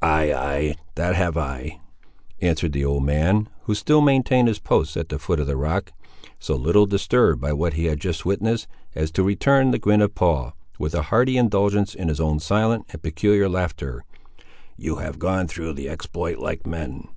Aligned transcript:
"Ay, 0.00 0.32
ay, 0.32 0.74
that 0.94 1.16
have 1.16 1.36
I," 1.36 1.80
answered 2.40 2.72
the 2.72 2.84
old 2.84 3.02
man, 3.04 3.48
who 3.62 3.74
still 3.74 4.00
maintained 4.00 4.46
his 4.46 4.60
post 4.60 4.96
at 4.96 5.08
the 5.08 5.18
foot 5.18 5.40
of 5.40 5.48
the 5.48 5.56
rock, 5.56 5.92
so 6.38 6.54
little 6.54 6.86
disturbed 6.86 7.40
by 7.40 7.52
what 7.52 7.72
he 7.74 7.86
had 7.86 7.98
just 8.00 8.24
witnessed, 8.24 8.68
as 8.94 9.10
to 9.10 9.24
return 9.24 9.72
the 9.72 9.78
grin 9.80 10.02
of 10.02 10.14
Paul, 10.14 10.56
with 10.78 10.94
a 10.94 11.02
hearty 11.10 11.36
indulgence 11.36 11.96
in 11.96 12.06
his 12.06 12.20
own 12.20 12.38
silent 12.38 12.84
and 12.90 13.02
peculiar 13.02 13.48
laughter; 13.48 14.04
"you 14.76 14.98
have 14.98 15.18
gone 15.18 15.48
through 15.48 15.72
the 15.72 15.88
exploit 15.88 16.38
like 16.38 16.64
men!" 16.64 17.08